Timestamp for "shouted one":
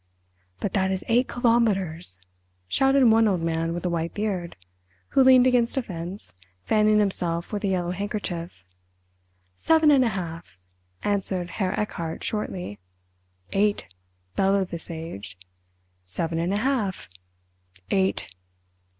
2.67-3.27